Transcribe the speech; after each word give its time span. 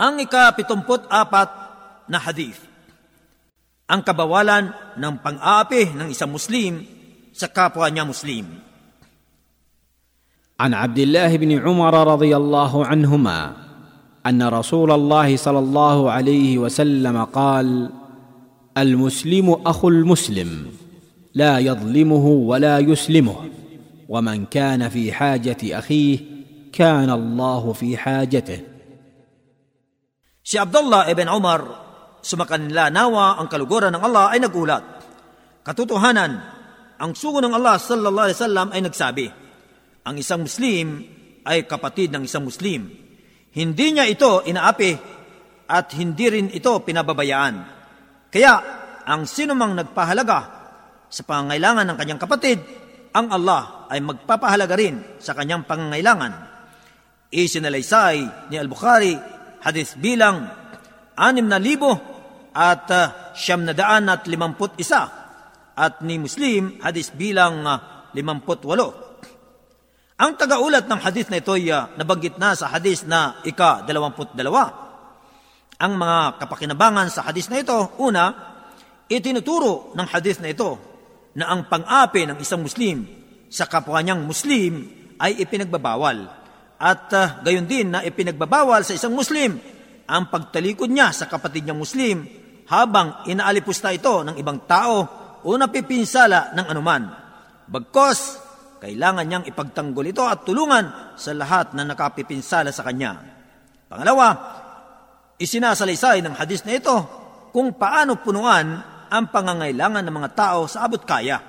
Ang 0.00 0.24
ika-74 0.24 1.12
na 2.08 2.16
hadith. 2.16 2.56
Ang 3.84 4.00
kabawalan 4.00 4.72
ng 4.96 5.14
pang-aapi 5.20 5.92
ng 5.92 6.08
isang 6.08 6.32
Muslim 6.32 6.80
sa 7.36 7.52
kapwa 7.52 7.84
niya 7.92 8.08
Muslim. 8.08 8.48
عن 10.60 10.76
عبد 10.76 10.98
الله 10.98 11.36
بن 11.36 11.52
عمر 11.56 11.94
رضي 12.12 12.36
الله 12.36 12.86
عنهما 12.86 13.38
ان 14.28 14.40
رسول 14.42 14.92
الله 14.92 15.36
صلى 15.36 15.58
الله 15.58 16.10
عليه 16.10 16.58
وسلم 16.58 17.16
قال 17.32 17.88
المسلم 18.76 19.56
اخو 19.64 19.88
المسلم 19.88 20.66
لا 21.34 21.58
يظلمه 21.58 22.26
ولا 22.44 22.78
يسلمه 22.78 23.36
ومن 24.08 24.44
كان 24.52 24.88
في 24.88 25.12
حاجة 25.12 25.56
اخيه 25.64 26.18
كان 26.72 27.10
الله 27.10 27.72
في 27.72 27.96
حاجته 27.96 28.60
Si 30.50 30.58
Abdullah 30.58 31.06
ibn 31.06 31.30
Umar, 31.30 31.62
sumakanila 32.26 32.90
nawa 32.90 33.38
ang 33.38 33.46
kaluguran 33.46 33.94
ng 33.94 34.02
Allah 34.02 34.34
ay 34.34 34.42
nagulat. 34.42 34.82
Katotohanan, 35.62 36.32
ang 36.98 37.14
sugo 37.14 37.38
ng 37.38 37.54
Allah 37.54 37.78
sallallahu 37.78 38.26
alaihi 38.26 38.38
wasallam 38.42 38.68
ay 38.74 38.80
nagsabi, 38.82 39.26
ang 40.02 40.18
isang 40.18 40.42
Muslim 40.42 41.06
ay 41.46 41.70
kapatid 41.70 42.10
ng 42.10 42.26
isang 42.26 42.42
Muslim. 42.42 42.82
Hindi 43.54 43.86
niya 43.94 44.10
ito 44.10 44.42
inaapi 44.42 44.92
at 45.70 45.94
hindi 45.94 46.26
rin 46.26 46.50
ito 46.50 46.82
pinababayaan. 46.82 47.54
Kaya, 48.34 48.54
ang 49.06 49.30
sinumang 49.30 49.78
nagpahalaga 49.78 50.40
sa 51.06 51.22
pangangailangan 51.30 51.94
ng 51.94 51.96
kanyang 51.96 52.18
kapatid, 52.26 52.58
ang 53.14 53.30
Allah 53.30 53.86
ay 53.86 54.02
magpapahalaga 54.02 54.74
rin 54.74 54.98
sa 55.22 55.30
kanyang 55.30 55.62
pangangailangan. 55.62 56.32
Isinalaysay 57.30 58.50
ni 58.50 58.58
Al-Bukhari, 58.58 59.14
hadith 59.60 59.96
bilang 60.00 60.48
anim 61.16 61.46
na 61.46 61.60
libo 61.60 61.92
at 62.50 62.84
uh, 62.90 63.32
siyam 63.36 63.62
na 63.62 63.76
daan 63.76 64.08
at 64.10 64.26
limamput 64.26 64.74
isa 64.80 65.06
at 65.76 66.02
ni 66.04 66.18
Muslim 66.20 66.80
hadith 66.82 67.14
bilang 67.14 67.62
uh, 67.64 68.10
limamput 68.16 68.64
walo. 68.66 68.88
Ang 70.20 70.36
tagaulat 70.36 70.84
ng 70.84 71.00
hadith 71.00 71.32
na 71.32 71.40
ito 71.40 71.56
ay 71.56 71.72
uh, 71.72 71.96
nabanggit 71.96 72.36
na 72.36 72.52
sa 72.52 72.68
hadith 72.68 73.08
na 73.08 73.40
ika-dalawamput 73.40 74.36
dalawa. 74.36 74.68
Ang 75.80 75.96
mga 75.96 76.44
kapakinabangan 76.44 77.08
sa 77.08 77.24
hadith 77.24 77.48
na 77.48 77.64
ito, 77.64 77.96
una, 78.04 78.28
itinuturo 79.08 79.96
ng 79.96 80.06
hadith 80.12 80.44
na 80.44 80.52
ito 80.52 80.76
na 81.32 81.48
ang 81.48 81.64
pang-api 81.72 82.28
ng 82.28 82.36
isang 82.36 82.60
Muslim 82.60 83.08
sa 83.48 83.64
kapwa 83.64 83.96
niyang 84.04 84.20
Muslim 84.20 84.84
ay 85.16 85.40
ipinagbabawal. 85.40 86.39
At 86.80 87.12
uh, 87.12 87.44
gayon 87.44 87.68
din 87.68 87.92
na 87.92 88.00
ipinagbabawal 88.00 88.80
sa 88.88 88.96
isang 88.96 89.12
Muslim 89.12 89.60
ang 90.08 90.32
pagtalikod 90.32 90.88
niya 90.88 91.12
sa 91.12 91.28
kapatid 91.28 91.68
niyang 91.68 91.76
Muslim 91.76 92.24
habang 92.72 93.28
inaalipusta 93.28 93.92
ito 93.92 94.24
ng 94.24 94.40
ibang 94.40 94.64
tao 94.64 94.96
o 95.44 95.48
napipinsala 95.60 96.56
ng 96.56 96.66
anuman. 96.66 97.02
Bagkos, 97.68 98.18
kailangan 98.80 99.24
niyang 99.28 99.44
ipagtanggol 99.44 100.08
ito 100.08 100.24
at 100.24 100.42
tulungan 100.42 101.14
sa 101.20 101.36
lahat 101.36 101.76
na 101.76 101.84
nakapipinsala 101.84 102.72
sa 102.72 102.80
kanya. 102.82 103.20
Pangalawa, 103.86 104.28
isinasalaysay 105.36 106.24
ng 106.24 106.34
hadis 106.34 106.64
na 106.64 106.80
ito 106.80 106.96
kung 107.52 107.76
paano 107.76 108.16
punuan 108.24 108.66
ang 109.10 109.24
pangangailangan 109.28 110.06
ng 110.06 110.14
mga 110.16 110.30
tao 110.32 110.64
sa 110.64 110.88
abot 110.88 111.02
kaya. 111.02 111.42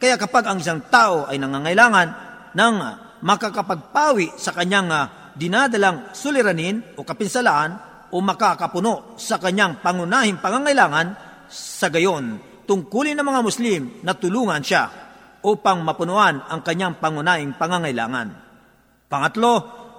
Kaya 0.00 0.18
kapag 0.18 0.50
ang 0.50 0.58
isang 0.58 0.82
tao 0.90 1.30
ay 1.30 1.38
nangangailangan 1.38 2.08
ng 2.56 2.74
makakapagpawi 3.22 4.34
sa 4.36 4.50
kanyang 4.54 4.90
ah, 4.90 5.06
dinadalang 5.32 6.12
suliranin 6.12 6.98
o 6.98 7.06
kapinsalaan 7.06 7.70
o 8.12 8.20
makakapuno 8.20 9.16
sa 9.16 9.40
kanyang 9.40 9.80
pangunahing 9.80 10.38
pangangailangan, 10.42 11.32
sa 11.48 11.88
gayon, 11.88 12.40
tungkulin 12.68 13.16
ng 13.16 13.26
mga 13.26 13.40
Muslim 13.40 13.82
na 14.04 14.12
tulungan 14.16 14.60
siya 14.60 14.88
upang 15.44 15.80
mapunuan 15.84 16.40
ang 16.48 16.60
kanyang 16.60 17.00
pangunahing 17.00 17.56
pangangailangan. 17.56 18.28
Pangatlo, 19.08 19.54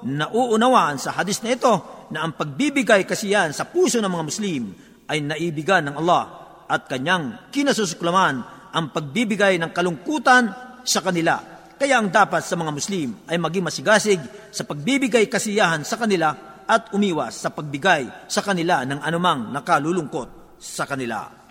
nauunawaan 0.06 0.98
sa 0.98 1.14
hadis 1.14 1.42
na 1.46 1.54
ito 1.54 1.74
na 2.10 2.26
ang 2.26 2.34
pagbibigay 2.34 3.06
kasiyan 3.06 3.54
sa 3.54 3.70
puso 3.70 4.02
ng 4.02 4.10
mga 4.10 4.26
Muslim 4.26 4.64
ay 5.10 5.22
naibigan 5.22 5.86
ng 5.90 5.96
Allah 6.02 6.24
at 6.70 6.90
kanyang 6.90 7.50
kinasusuklaman 7.54 8.36
ang 8.74 8.86
pagbibigay 8.90 9.62
ng 9.62 9.70
kalungkutan 9.70 10.50
sa 10.82 11.06
kanila. 11.06 11.53
Kaya 11.78 12.00
ang 12.00 12.08
dapat 12.08 12.46
sa 12.46 12.56
mga 12.56 12.72
Muslim 12.72 13.10
ay 13.28 13.38
maging 13.38 13.66
masigasig 13.66 14.22
sa 14.54 14.64
pagbibigay 14.64 15.28
kasiyahan 15.28 15.84
sa 15.84 16.00
kanila 16.00 16.34
at 16.64 16.96
umiwas 16.96 17.44
sa 17.44 17.52
pagbigay 17.52 18.30
sa 18.30 18.40
kanila 18.40 18.88
ng 18.88 19.04
anumang 19.04 19.52
nakalulungkot 19.52 20.58
sa 20.62 20.88
kanila. 20.88 21.43